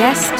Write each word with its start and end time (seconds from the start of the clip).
Guest 0.00 0.39